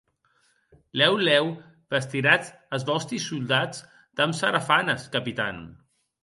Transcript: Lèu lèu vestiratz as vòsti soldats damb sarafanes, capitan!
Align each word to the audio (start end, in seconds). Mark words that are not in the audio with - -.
Lèu 0.99 1.13
lèu 1.27 1.45
vestiratz 1.93 2.47
as 2.75 2.85
vòsti 2.89 3.17
soldats 3.29 3.77
damb 4.17 4.33
sarafanes, 4.39 5.01
capitan! 5.15 5.57